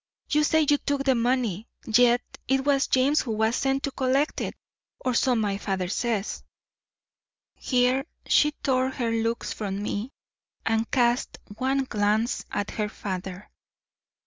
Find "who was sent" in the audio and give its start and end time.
3.21-3.83